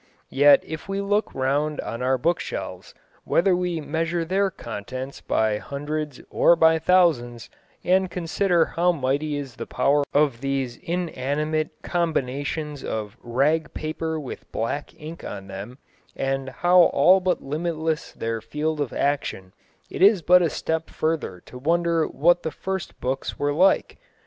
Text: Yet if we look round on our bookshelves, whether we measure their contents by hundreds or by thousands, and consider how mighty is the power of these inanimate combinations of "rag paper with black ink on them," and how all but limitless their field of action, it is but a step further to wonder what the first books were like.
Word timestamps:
Yet 0.31 0.63
if 0.65 0.89
we 0.89 0.99
look 0.99 1.31
round 1.35 1.79
on 1.81 2.01
our 2.01 2.17
bookshelves, 2.17 2.95
whether 3.23 3.55
we 3.55 3.79
measure 3.79 4.25
their 4.25 4.49
contents 4.49 5.21
by 5.21 5.59
hundreds 5.59 6.19
or 6.31 6.55
by 6.55 6.79
thousands, 6.79 7.51
and 7.83 8.09
consider 8.09 8.65
how 8.65 8.91
mighty 8.93 9.37
is 9.37 9.57
the 9.57 9.67
power 9.67 10.03
of 10.11 10.41
these 10.41 10.77
inanimate 10.77 11.83
combinations 11.83 12.83
of 12.83 13.15
"rag 13.21 13.75
paper 13.75 14.19
with 14.19 14.51
black 14.51 14.91
ink 14.99 15.23
on 15.23 15.45
them," 15.45 15.77
and 16.15 16.49
how 16.49 16.79
all 16.85 17.19
but 17.19 17.43
limitless 17.43 18.11
their 18.13 18.41
field 18.41 18.81
of 18.81 18.91
action, 18.91 19.53
it 19.91 20.01
is 20.01 20.23
but 20.23 20.41
a 20.41 20.49
step 20.49 20.89
further 20.89 21.41
to 21.45 21.59
wonder 21.59 22.07
what 22.07 22.41
the 22.41 22.49
first 22.49 22.99
books 23.01 23.37
were 23.37 23.53
like. 23.53 23.99